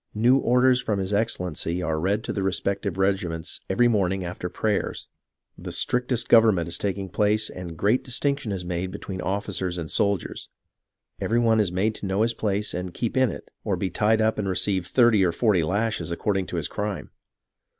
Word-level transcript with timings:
New 0.15 0.37
orders 0.39 0.81
from 0.81 0.97
his 0.97 1.13
excellency 1.13 1.79
are 1.83 1.99
read 1.99 2.23
to 2.23 2.33
the 2.33 2.41
respective 2.41 2.97
regiments 2.97 3.59
every 3.69 3.87
morn 3.87 4.11
ing 4.11 4.23
after 4.23 4.49
prayers. 4.49 5.07
The 5.55 5.71
strictest 5.71 6.27
government 6.27 6.67
is 6.67 6.79
taking 6.79 7.07
place 7.07 7.51
and 7.51 7.77
great 7.77 8.03
distinction 8.03 8.51
is 8.51 8.65
made 8.65 8.89
between 8.89 9.21
officers 9.21 9.77
and 9.77 9.91
soldiers. 9.91 10.49
Every 11.19 11.37
one 11.37 11.59
is 11.59 11.71
made 11.71 11.93
to 11.97 12.07
know 12.07 12.23
his 12.23 12.33
place 12.33 12.73
and 12.73 12.95
keep 12.95 13.15
in 13.15 13.29
it, 13.29 13.51
or 13.63 13.75
be 13.75 13.91
tied 13.91 14.21
up 14.21 14.39
and 14.39 14.49
receive 14.49 14.87
thirty 14.87 15.23
or 15.23 15.31
forty 15.31 15.61
lashes 15.61 16.09
according 16.11 16.47
to 16.47 16.55
his 16.55 16.67
crime. 16.67 17.11